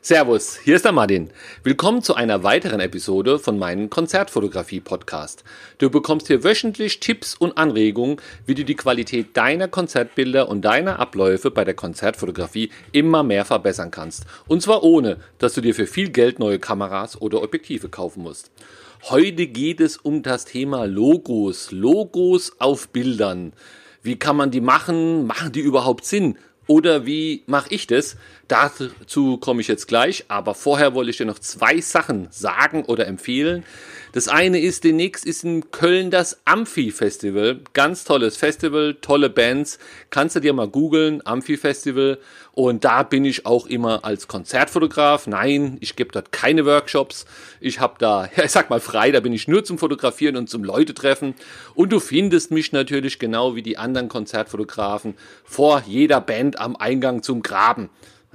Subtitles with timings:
[0.00, 1.28] Servus, hier ist der Martin.
[1.64, 5.42] Willkommen zu einer weiteren Episode von meinem Konzertfotografie-Podcast.
[5.78, 11.00] Du bekommst hier wöchentlich Tipps und Anregungen, wie du die Qualität deiner Konzertbilder und deiner
[11.00, 14.24] Abläufe bei der Konzertfotografie immer mehr verbessern kannst.
[14.46, 18.52] Und zwar ohne, dass du dir für viel Geld neue Kameras oder Objektive kaufen musst.
[19.10, 21.72] Heute geht es um das Thema Logos.
[21.72, 23.52] Logos auf Bildern.
[24.02, 25.26] Wie kann man die machen?
[25.26, 26.38] Machen die überhaupt Sinn?
[26.68, 28.16] Oder wie mache ich das?
[28.46, 33.06] Dazu komme ich jetzt gleich, aber vorher wollte ich dir noch zwei Sachen sagen oder
[33.06, 33.64] empfehlen.
[34.12, 37.60] Das eine ist, demnächst ist in Köln das Amphi-Festival.
[37.72, 39.78] Ganz tolles Festival, tolle Bands.
[40.10, 42.18] Kannst du dir mal googeln, Amphi-Festival.
[42.58, 45.28] Und da bin ich auch immer als Konzertfotograf.
[45.28, 47.24] Nein, ich gebe dort keine Workshops.
[47.60, 50.50] Ich habe da, ja, ich sag mal frei, da bin ich nur zum Fotografieren und
[50.50, 51.36] zum Leute treffen.
[51.76, 57.22] Und du findest mich natürlich genau wie die anderen Konzertfotografen vor jeder Band am Eingang
[57.22, 57.90] zum Graben.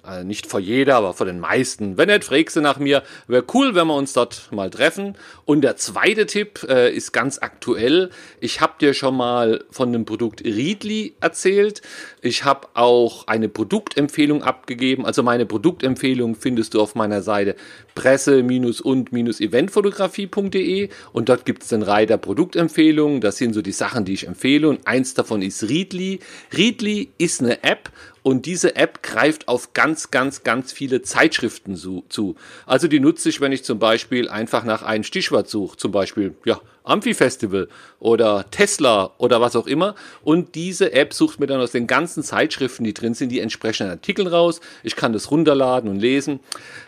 [0.06, 1.98] Also nicht vor jeder, aber vor den meisten.
[1.98, 3.04] Wenn nicht, fragst du nach mir.
[3.28, 5.16] Wäre cool, wenn wir uns dort mal treffen.
[5.46, 8.10] Und der zweite Tipp äh, ist ganz aktuell.
[8.42, 11.82] Ich habe dir schon mal von dem Produkt Readly erzählt.
[12.22, 15.06] Ich habe auch eine Produktempfehlung abgegeben.
[15.06, 17.56] Also meine Produktempfehlung findest du auf meiner Seite
[17.96, 23.22] presse-und-eventfotografie.de und dort gibt es den Reiter Produktempfehlungen.
[23.22, 26.20] Das sind so die Sachen, die ich empfehle und eins davon ist Readly.
[26.52, 27.90] Readly ist eine App
[28.24, 32.36] und diese App greift auf ganz, ganz, ganz viele Zeitschriften zu.
[32.66, 35.78] Also die nutze ich, wenn ich zum Beispiel einfach nach einem Stichwort suche.
[35.78, 37.68] Zum Beispiel, ja, Amphi-Festival
[38.00, 39.96] oder Tesla oder was auch immer.
[40.24, 43.92] Und diese App sucht mir dann aus den ganzen Zeitschriften, die drin sind, die entsprechenden
[43.92, 44.60] Artikel raus.
[44.84, 46.40] Ich kann das runterladen und lesen.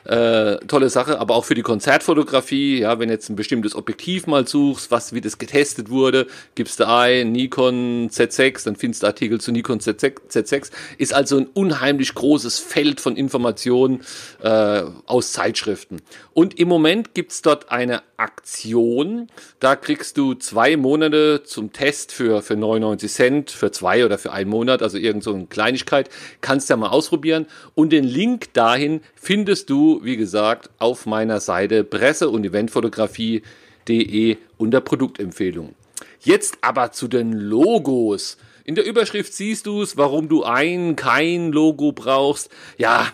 [0.03, 4.47] Äh, tolle Sache, aber auch für die Konzertfotografie, ja, wenn jetzt ein bestimmtes Objektiv mal
[4.47, 9.39] suchst, was, wie das getestet wurde, gibst du ein, Nikon Z6, dann findest du Artikel
[9.39, 10.71] zu Nikon Z6, Z6.
[10.97, 14.01] Ist also ein unheimlich großes Feld von Informationen
[14.41, 16.01] äh, aus Zeitschriften.
[16.33, 19.27] Und im Moment gibt's dort eine Aktion,
[19.59, 24.33] da kriegst du zwei Monate zum Test für, für 99 Cent, für zwei oder für
[24.33, 26.09] einen Monat, also irgend so eine Kleinigkeit.
[26.41, 27.45] Kannst ja mal ausprobieren.
[27.75, 34.81] Und den Link dahin findest du, wie gesagt, auf meiner Seite presse- und eventfotografie.de unter
[34.81, 35.75] Produktempfehlung.
[36.19, 38.37] Jetzt aber zu den Logos.
[38.63, 42.49] In der Überschrift siehst du es, warum du ein, kein Logo brauchst.
[42.79, 43.13] Ja,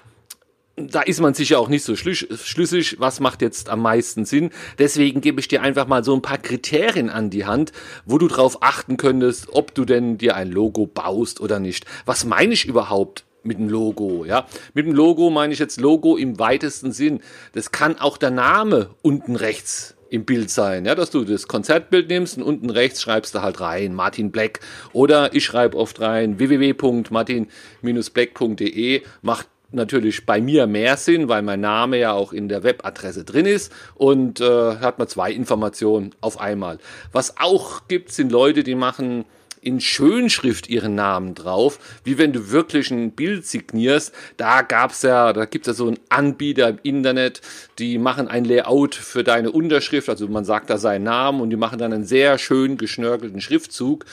[0.75, 4.51] da ist man sicher auch nicht so schlüssig, was macht jetzt am meisten Sinn.
[4.79, 7.71] Deswegen gebe ich dir einfach mal so ein paar Kriterien an die Hand,
[8.05, 11.85] wo du drauf achten könntest, ob du denn dir ein Logo baust oder nicht.
[12.05, 13.25] Was meine ich überhaupt?
[13.43, 14.45] mit dem Logo, ja.
[14.75, 17.21] Mit dem Logo meine ich jetzt Logo im weitesten Sinn.
[17.53, 22.09] Das kann auch der Name unten rechts im Bild sein, ja, dass du das Konzertbild
[22.09, 24.59] nimmst und unten rechts schreibst du halt rein Martin Black
[24.91, 31.97] oder ich schreibe oft rein www.martin-black.de macht natürlich bei mir mehr Sinn, weil mein Name
[31.97, 36.77] ja auch in der Webadresse drin ist und äh, hat man zwei Informationen auf einmal.
[37.11, 39.25] Was auch gibt, sind Leute, die machen
[39.61, 44.13] in Schönschrift ihren Namen drauf, wie wenn du wirklich ein Bild signierst.
[44.37, 47.41] Da gab's ja, da gibt's ja so einen Anbieter im Internet,
[47.77, 51.55] die machen ein Layout für deine Unterschrift, also man sagt da seinen Namen und die
[51.55, 54.05] machen dann einen sehr schön geschnörkelten Schriftzug.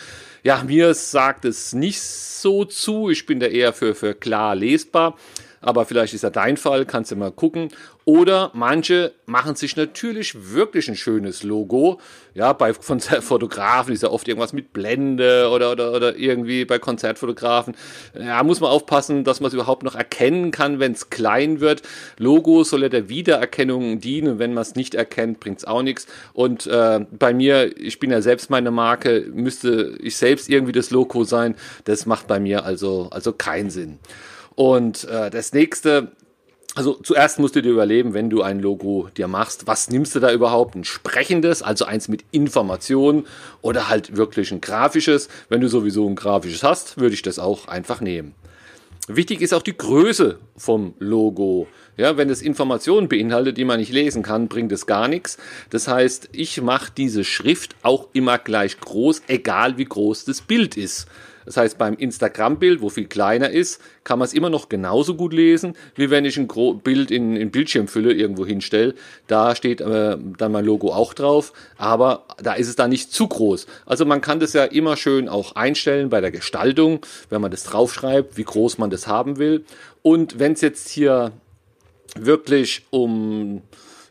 [0.45, 3.11] Ja, mir sagt es nicht so zu.
[3.11, 5.17] Ich bin da eher für, für klar lesbar
[5.61, 7.69] aber vielleicht ist ja dein Fall, kannst du mal gucken.
[8.05, 12.01] Oder manche machen sich natürlich wirklich ein schönes Logo.
[12.33, 17.77] Ja, bei Konzertfotografen ist ja oft irgendwas mit Blende oder, oder, oder irgendwie bei Konzertfotografen.
[18.19, 21.83] Ja, muss man aufpassen, dass man es überhaupt noch erkennen kann, wenn es klein wird.
[22.17, 24.39] Logo soll ja der Wiedererkennung dienen.
[24.39, 26.07] Wenn man es nicht erkennt, bringt es auch nichts.
[26.33, 30.91] Und äh, bei mir, ich bin ja selbst meine Marke, müsste ich selbst irgendwie das
[30.91, 31.57] Logo sein.
[31.85, 33.99] Das macht bei mir also, also keinen Sinn.
[34.59, 36.11] Und äh, das nächste,
[36.75, 40.19] also zuerst musst du dir überlegen, wenn du ein Logo dir machst, was nimmst du
[40.19, 40.75] da überhaupt?
[40.75, 43.25] Ein sprechendes, also eins mit Informationen
[43.63, 45.29] oder halt wirklich ein grafisches.
[45.49, 48.35] Wenn du sowieso ein grafisches hast, würde ich das auch einfach nehmen.
[49.07, 51.69] Wichtig ist auch die Größe vom Logo.
[51.97, 55.39] Ja, wenn es Informationen beinhaltet, die man nicht lesen kann, bringt es gar nichts.
[55.71, 60.77] Das heißt, ich mache diese Schrift auch immer gleich groß, egal wie groß das Bild
[60.77, 61.07] ist.
[61.49, 65.33] Das heißt, beim Instagram-Bild, wo viel kleiner ist, kann man es immer noch genauso gut
[65.33, 68.95] lesen, wie wenn ich ein Gro Bild in, in Bildschirmfülle irgendwo hinstelle.
[69.29, 73.29] Da steht äh, dann mein Logo auch drauf, aber da ist es dann nicht zu
[73.29, 73.67] groß.
[73.87, 77.01] Also man kann das ja immer schön auch einstellen bei der Gestaltung,
[77.31, 79.65] wenn man das draufschreibt, wie groß man das haben will.
[80.03, 81.33] Und wenn es jetzt hier
[82.15, 83.63] wirklich um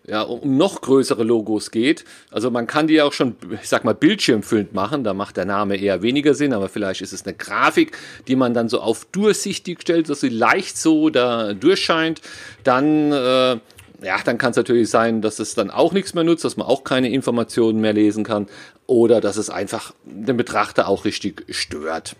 [0.08, 2.06] ja, um noch größere Logos geht.
[2.32, 5.04] Also man kann die auch schon, ich sag mal, bildschirmfüllend machen.
[5.04, 8.54] Da macht der Name eher weniger Sinn, aber vielleicht ist es eine Grafik, die man
[8.54, 12.22] dann so auf durchsichtig stellt, dass sie leicht so da durchscheint.
[12.64, 13.60] Dann, äh,
[14.02, 16.68] ja, dann kann es natürlich sein, dass es dann auch nichts mehr nutzt, dass man
[16.68, 18.48] auch keine Informationen mehr lesen kann
[18.86, 22.16] oder dass es einfach den Betrachter auch richtig stört.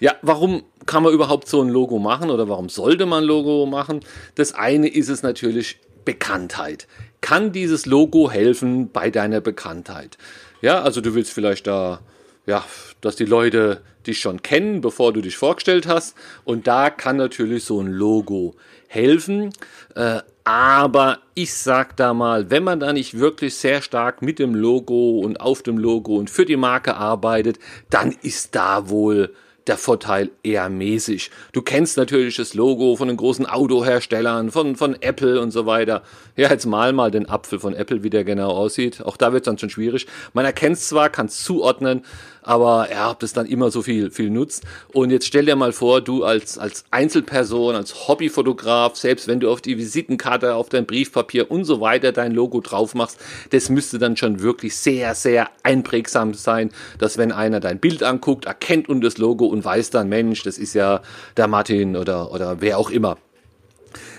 [0.00, 3.66] Ja, warum kann man überhaupt so ein Logo machen oder warum sollte man ein Logo
[3.66, 4.00] machen?
[4.34, 6.86] Das eine ist es natürlich Bekanntheit.
[7.20, 10.16] Kann dieses Logo helfen bei deiner Bekanntheit?
[10.62, 12.00] Ja, also du willst vielleicht da,
[12.46, 12.64] ja,
[13.02, 16.16] dass die Leute dich schon kennen, bevor du dich vorgestellt hast.
[16.44, 18.54] Und da kann natürlich so ein Logo
[18.88, 19.52] helfen.
[19.94, 24.54] Äh, aber ich sag da mal, wenn man da nicht wirklich sehr stark mit dem
[24.54, 27.58] Logo und auf dem Logo und für die Marke arbeitet,
[27.90, 29.34] dann ist da wohl
[29.66, 31.30] der Vorteil eher mäßig.
[31.52, 36.02] Du kennst natürlich das Logo von den großen Autoherstellern, von, von Apple und so weiter.
[36.36, 39.02] Ja, jetzt mal mal den Apfel von Apple, wie der genau aussieht.
[39.02, 40.06] Auch da wird es dann schon schwierig.
[40.32, 42.04] Man erkennt zwar, kann zuordnen,
[42.46, 44.62] aber ja, ob das dann immer so viel, viel nutzt.
[44.92, 49.50] Und jetzt stell dir mal vor, du als, als Einzelperson, als Hobbyfotograf, selbst wenn du
[49.50, 53.18] auf die Visitenkarte, auf dein Briefpapier und so weiter dein Logo drauf machst,
[53.50, 58.44] das müsste dann schon wirklich sehr, sehr einprägsam sein, dass wenn einer dein Bild anguckt,
[58.44, 61.02] erkennt und das Logo und weiß dann, Mensch, das ist ja
[61.36, 63.18] der Martin oder, oder wer auch immer.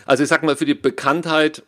[0.06, 1.64] Also ich sag mal, für die Bekanntheit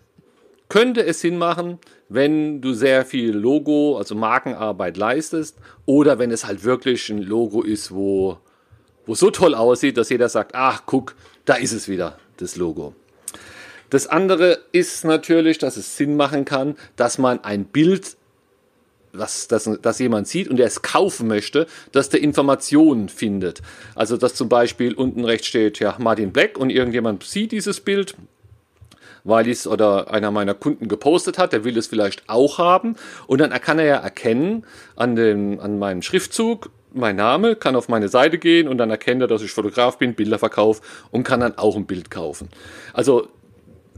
[0.69, 6.45] könnte es Sinn machen, wenn du sehr viel Logo, also Markenarbeit leistest oder wenn es
[6.45, 8.37] halt wirklich ein Logo ist, wo,
[9.05, 12.93] wo so toll aussieht, dass jeder sagt, ach guck, da ist es wieder, das Logo.
[13.89, 18.15] Das andere ist natürlich, dass es Sinn machen kann, dass man ein Bild
[19.11, 23.61] was das, das jemand sieht und er es kaufen möchte, dass der Informationen findet.
[23.95, 28.15] Also dass zum Beispiel unten rechts steht ja Martin Black und irgendjemand sieht dieses Bild
[29.23, 32.95] weil ich es oder einer meiner Kunden gepostet hat, der will es vielleicht auch haben.
[33.27, 37.87] Und dann kann er ja erkennen an, dem, an meinem Schriftzug, mein Name, kann auf
[37.87, 40.81] meine Seite gehen und dann erkennt er, dass ich Fotograf bin, Bilder verkaufe
[41.11, 42.49] und kann dann auch ein Bild kaufen.
[42.93, 43.27] Also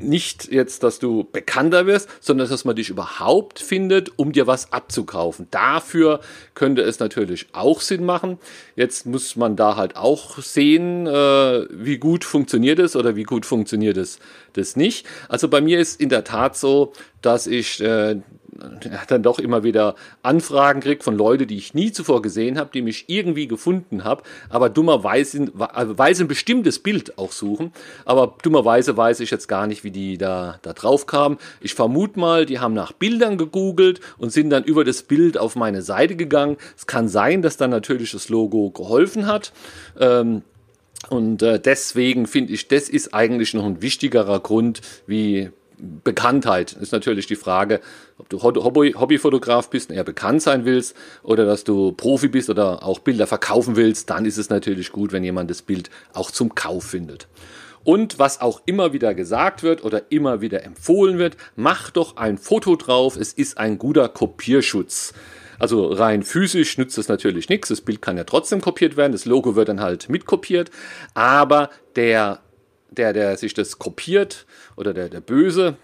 [0.04, 4.74] nicht jetzt, dass du bekannter wirst, sondern dass man dich überhaupt findet, um dir was
[4.74, 5.48] abzukaufen.
[5.52, 6.20] Dafür
[6.54, 8.38] könnte es natürlich auch Sinn machen.
[8.76, 13.46] Jetzt muss man da halt auch sehen, äh, wie gut funktioniert es oder wie gut
[13.46, 14.20] funktioniert es
[14.54, 15.06] das nicht.
[15.30, 18.18] Also bei mir ist in der Tat so, dass ich äh,
[19.08, 22.82] dann doch immer wieder Anfragen kriege von Leuten, die ich nie zuvor gesehen habe, die
[22.82, 27.72] mich irgendwie gefunden habe, aber dummerweise weise ein bestimmtes Bild auch suchen.
[28.06, 31.38] Aber dummerweise weiß ich jetzt gar nicht, wie die da, da drauf kamen.
[31.60, 35.56] Ich vermute mal, die haben nach Bildern gegoogelt und sind dann über das Bild auf
[35.56, 36.58] meine Seite gegangen.
[36.78, 39.54] Es kann sein, dass dann natürlich das Logo geholfen hat.
[40.00, 40.44] Ähm,
[41.10, 45.52] und äh, deswegen finde ich, das ist eigentlich noch ein wichtigerer Grund, wie
[46.04, 47.82] Bekanntheit ist natürlich die Frage,
[48.18, 52.50] ob du Hobby, Hobbyfotograf bist und eher bekannt sein willst oder dass du Profi bist
[52.50, 56.30] oder auch Bilder verkaufen willst, dann ist es natürlich gut, wenn jemand das Bild auch
[56.30, 57.28] zum Kauf findet.
[57.84, 62.38] Und was auch immer wieder gesagt wird oder immer wieder empfohlen wird, mach doch ein
[62.38, 65.14] Foto drauf, es ist ein guter Kopierschutz.
[65.58, 69.26] Also rein physisch nützt es natürlich nichts, das Bild kann ja trotzdem kopiert werden, das
[69.26, 70.72] Logo wird dann halt mitkopiert,
[71.14, 72.40] aber der
[72.92, 74.46] der, der sich das kopiert
[74.76, 75.78] oder der, der Böse,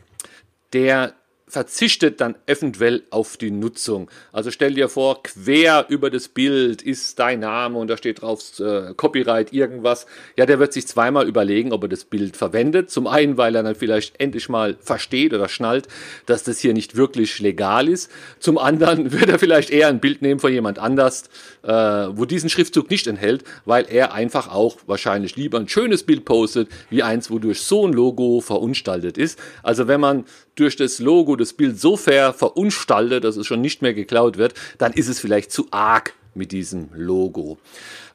[0.74, 1.13] der
[1.50, 4.12] verzichtet dann eventuell auf die Nutzung.
[4.34, 8.60] Also stell dir vor, quer über das Bild ist dein Name und da steht drauf
[8.60, 10.08] äh, Copyright irgendwas.
[10.36, 12.92] Ja, der wird sich zweimal überlegen, ob er das Bild verwendet.
[12.92, 15.88] Zum einen, weil er dann vielleicht endlich mal versteht oder schnallt,
[16.26, 18.12] dass das hier nicht wirklich legal ist.
[18.40, 21.30] Zum anderen wird er vielleicht eher ein Bild nehmen von jemand anders,
[21.64, 26.26] äh, wo diesen Schriftzug nicht enthält, weil er einfach auch wahrscheinlich lieber ein schönes Bild
[26.26, 29.40] postet, wie eins, wodurch so ein Logo verunstaltet ist.
[29.64, 30.26] Also wenn man
[30.59, 34.54] durch das Logo das Bild so fair verunstaltet, dass es schon nicht mehr geklaut wird,
[34.78, 37.57] dann ist es vielleicht zu arg mit diesem Logo.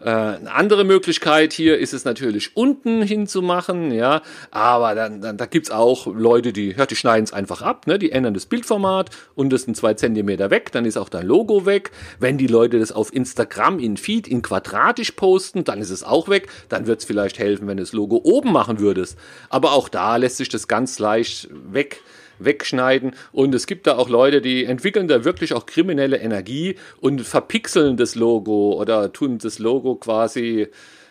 [0.00, 5.46] Äh, eine andere Möglichkeit hier ist es natürlich unten hinzumachen, ja, aber dann, dann da
[5.46, 9.10] gibt's auch Leute, die, ja, die schneiden es einfach ab, ne, die ändern das Bildformat
[9.34, 11.90] und das sind zwei Zentimeter weg, dann ist auch dein Logo weg.
[12.18, 16.28] Wenn die Leute das auf Instagram in Feed in quadratisch posten, dann ist es auch
[16.28, 16.48] weg.
[16.68, 19.18] Dann wird es vielleicht helfen, wenn du das Logo oben machen würdest.
[19.48, 22.02] Aber auch da lässt sich das ganz leicht weg
[22.38, 23.12] wegschneiden.
[23.32, 27.96] Und es gibt da auch Leute, die entwickeln da wirklich auch kriminelle Energie und verpixeln
[27.96, 30.68] das Logo oder tun das Logo quasi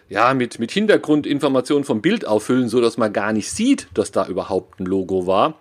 [0.09, 4.27] ja, mit, mit Hintergrundinformationen vom Bild auffüllen, so dass man gar nicht sieht, dass da
[4.27, 5.55] überhaupt ein Logo war.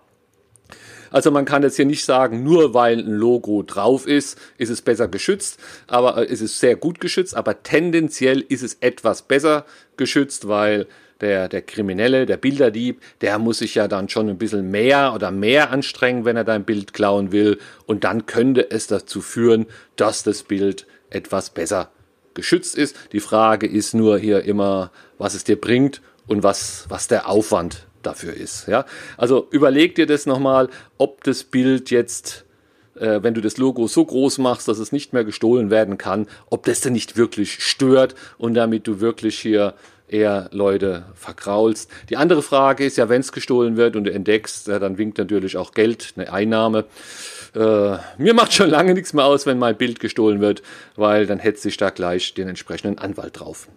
[1.11, 4.83] Also man kann jetzt hier nicht sagen, nur weil ein Logo drauf ist, ist es
[4.83, 9.67] besser geschützt, aber äh, es ist sehr gut geschützt, aber tendenziell ist es etwas besser
[9.97, 10.87] geschützt, weil
[11.21, 15.31] der, der Kriminelle, der Bilderdieb, der muss sich ja dann schon ein bisschen mehr oder
[15.31, 17.59] mehr anstrengen, wenn er dein Bild klauen will.
[17.87, 21.91] Und dann könnte es dazu führen, dass das Bild etwas besser
[22.35, 22.97] geschützt ist.
[23.13, 27.87] Die Frage ist nur hier immer, was es dir bringt und was, was der Aufwand
[28.03, 28.69] dafür ist.
[28.69, 28.87] Ja?
[29.17, 32.45] Also überleg dir das nochmal, ob das Bild jetzt,
[32.95, 36.27] äh, wenn du das Logo so groß machst, dass es nicht mehr gestohlen werden kann,
[36.49, 39.75] ob das denn nicht wirklich stört und damit du wirklich hier
[40.13, 41.91] eher Leute verkraulst.
[42.09, 45.19] Die andere Frage ist ja, wenn es gestohlen wird und du entdeckst, ja, dann winkt
[45.19, 46.85] natürlich auch Geld, eine Einnahme.
[47.55, 50.63] Äh, mir macht schon lange nichts mehr aus, wenn mein Bild gestohlen wird,
[50.97, 53.69] weil dann hetze ich da gleich den entsprechenden Anwalt drauf.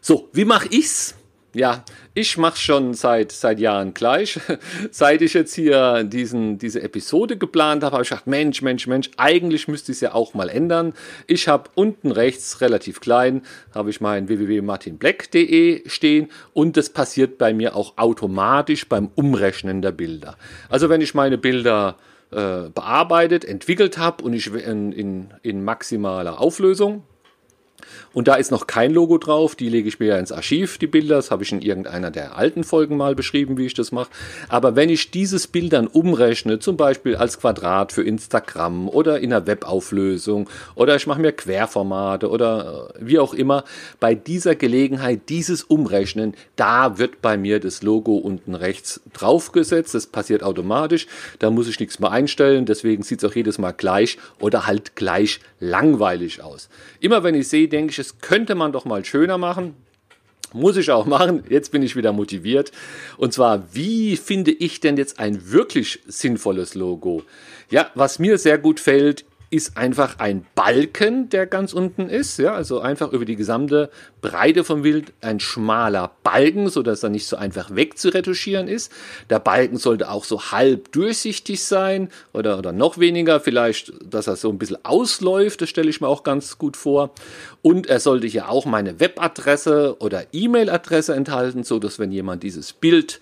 [0.00, 1.14] So, wie mache ich's?
[1.54, 1.84] Ja,
[2.14, 4.40] ich mache schon seit, seit Jahren gleich.
[4.90, 9.10] seit ich jetzt hier diesen, diese Episode geplant habe, habe ich gedacht, Mensch, Mensch, Mensch,
[9.16, 10.94] eigentlich müsste ich es ja auch mal ändern.
[11.28, 13.42] Ich habe unten rechts relativ klein,
[13.72, 19.92] habe ich mein www.martinblack.de stehen und das passiert bei mir auch automatisch beim Umrechnen der
[19.92, 20.36] Bilder.
[20.68, 21.98] Also wenn ich meine Bilder
[22.32, 27.04] äh, bearbeitet, entwickelt habe und ich in, in, in maximaler Auflösung,
[28.14, 30.86] und da ist noch kein Logo drauf, die lege ich mir ja ins Archiv, die
[30.86, 31.16] Bilder.
[31.16, 34.08] Das habe ich in irgendeiner der alten Folgen mal beschrieben, wie ich das mache.
[34.48, 39.32] Aber wenn ich dieses Bild dann umrechne, zum Beispiel als Quadrat für Instagram oder in
[39.32, 43.64] einer Webauflösung oder ich mache mir Querformate oder äh, wie auch immer,
[43.98, 49.94] bei dieser Gelegenheit dieses Umrechnen, da wird bei mir das Logo unten rechts draufgesetzt.
[49.94, 51.08] Das passiert automatisch.
[51.40, 52.64] Da muss ich nichts mehr einstellen.
[52.64, 56.68] Deswegen sieht es auch jedes Mal gleich oder halt gleich langweilig aus.
[57.00, 59.74] Immer wenn ich sehe, denke ich, es könnte man doch mal schöner machen.
[60.52, 61.42] Muss ich auch machen.
[61.48, 62.70] Jetzt bin ich wieder motiviert.
[63.16, 67.24] Und zwar, wie finde ich denn jetzt ein wirklich sinnvolles Logo?
[67.70, 72.38] Ja, was mir sehr gut fällt, ist einfach ein Balken, der ganz unten ist.
[72.38, 73.88] Ja, also einfach über die gesamte
[74.20, 78.90] Breite vom Bild ein schmaler Balken, sodass er nicht so einfach wegzuretuschieren ist.
[79.30, 84.34] Der Balken sollte auch so halb durchsichtig sein oder, oder noch weniger, vielleicht, dass er
[84.34, 85.62] so ein bisschen ausläuft.
[85.62, 87.12] Das stelle ich mir auch ganz gut vor.
[87.62, 93.20] Und er sollte hier auch meine Webadresse oder E-Mail-Adresse enthalten, sodass wenn jemand dieses Bild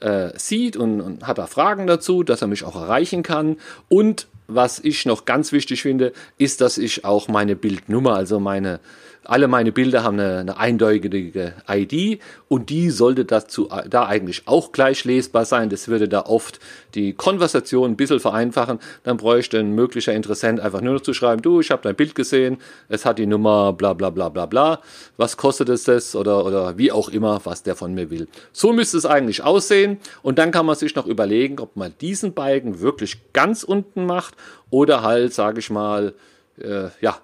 [0.00, 3.58] äh, sieht und, und hat da Fragen dazu, dass er mich auch erreichen kann.
[3.88, 8.80] Und was ich noch ganz wichtig finde, ist, dass ich auch meine Bildnummer, also meine
[9.24, 14.72] alle meine Bilder haben eine, eine eindeutige ID und die sollte dazu da eigentlich auch
[14.72, 15.68] gleich lesbar sein.
[15.68, 16.60] Das würde da oft
[16.94, 18.78] die Konversation ein bisschen vereinfachen.
[19.02, 22.14] Dann bräuchte ein möglicher Interessent einfach nur noch zu schreiben, du, ich habe dein Bild
[22.14, 24.80] gesehen, es hat die Nummer bla bla bla bla bla.
[25.16, 26.16] Was kostet es das?
[26.16, 28.28] Oder, oder wie auch immer, was der von mir will.
[28.52, 32.34] So müsste es eigentlich aussehen und dann kann man sich noch überlegen, ob man diesen
[32.34, 34.34] Balken wirklich ganz unten macht
[34.70, 36.14] oder halt, sage ich mal,
[36.58, 37.18] äh, ja,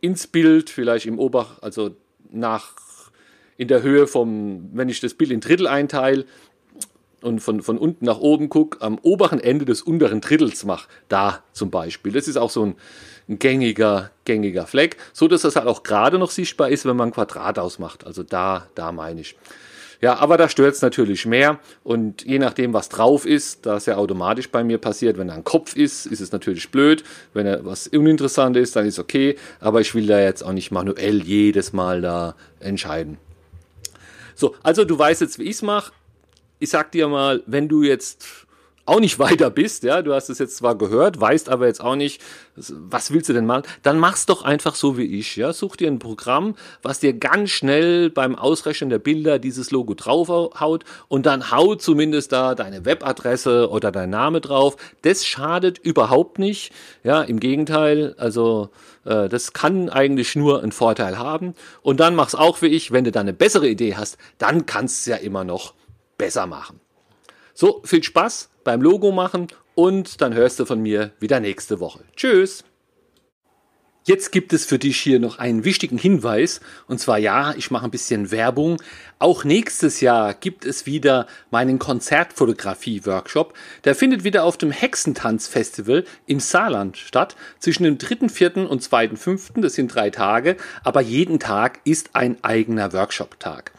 [0.00, 1.90] ins Bild, vielleicht im Ober, also
[2.30, 2.74] nach
[3.56, 6.24] in der Höhe vom, wenn ich das Bild in Drittel einteile
[7.22, 11.42] und von, von unten nach oben gucke, am oberen Ende des unteren Drittels mache, da
[11.52, 12.12] zum Beispiel.
[12.12, 12.74] Das ist auch so ein,
[13.28, 17.08] ein gängiger, gängiger Fleck, so dass das halt auch gerade noch sichtbar ist, wenn man
[17.08, 18.06] ein Quadrat ausmacht.
[18.06, 19.36] Also da, da meine ich.
[20.02, 23.86] Ja, aber da stört es natürlich mehr und je nachdem, was drauf ist, da es
[23.86, 27.04] ja automatisch bei mir passiert, wenn da ein Kopf ist, ist es natürlich blöd.
[27.34, 30.72] Wenn er was uninteressant ist, dann ist okay, aber ich will da jetzt auch nicht
[30.72, 33.18] manuell jedes Mal da entscheiden.
[34.34, 35.92] So, also du weißt jetzt, wie ich es mache.
[36.62, 38.24] Ich sag dir mal, wenn du jetzt
[38.84, 41.96] auch nicht weiter bist, ja, du hast es jetzt zwar gehört, weißt aber jetzt auch
[41.96, 42.22] nicht,
[42.54, 45.88] was willst du denn machen, dann mach's doch einfach so wie ich, ja, such dir
[45.88, 51.50] ein Programm, was dir ganz schnell beim Ausrechnen der Bilder dieses Logo draufhaut und dann
[51.50, 54.76] hau zumindest da deine Webadresse oder dein Name drauf.
[55.02, 58.70] Das schadet überhaupt nicht, ja, im Gegenteil, also
[59.04, 61.54] äh, das kann eigentlich nur einen Vorteil haben.
[61.82, 65.06] Und dann mach's auch wie ich, wenn du da eine bessere Idee hast, dann kannst
[65.06, 65.74] du es ja immer noch
[66.22, 66.78] besser machen.
[67.52, 72.04] So, viel Spaß beim Logo machen und dann hörst du von mir wieder nächste Woche.
[72.14, 72.62] Tschüss!
[74.04, 76.60] Jetzt gibt es für dich hier noch einen wichtigen Hinweis.
[76.86, 78.80] Und zwar ja, ich mache ein bisschen Werbung.
[79.18, 83.54] Auch nächstes Jahr gibt es wieder meinen Konzertfotografie-Workshop.
[83.84, 87.36] Der findet wieder auf dem Hexentanz-Festival im Saarland statt.
[87.58, 88.66] Zwischen dem 3.4.
[88.66, 89.60] und 2.5.
[89.60, 90.56] Das sind drei Tage.
[90.84, 93.72] Aber jeden Tag ist ein eigener Workshop-Tag.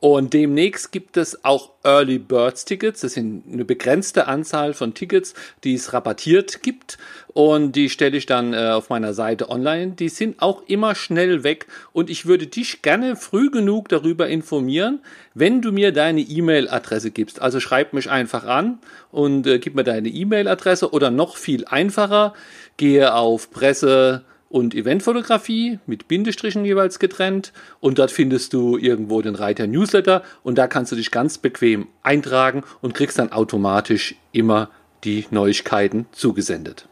[0.00, 3.00] Und demnächst gibt es auch Early Birds Tickets.
[3.00, 6.98] Das sind eine begrenzte Anzahl von Tickets, die es rabattiert gibt.
[7.28, 9.92] Und die stelle ich dann äh, auf meiner Seite online.
[9.92, 11.66] Die sind auch immer schnell weg.
[11.92, 15.00] Und ich würde dich gerne früh genug darüber informieren,
[15.34, 17.42] wenn du mir deine E-Mail-Adresse gibst.
[17.42, 18.78] Also schreib mich einfach an
[19.10, 22.34] und äh, gib mir deine E-Mail-Adresse oder noch viel einfacher,
[22.76, 27.52] gehe auf Presse und Eventfotografie mit Bindestrichen jeweils getrennt.
[27.80, 31.88] Und dort findest du irgendwo den Reiter Newsletter und da kannst du dich ganz bequem
[32.02, 34.70] eintragen und kriegst dann automatisch immer
[35.04, 36.88] die Neuigkeiten zugesendet.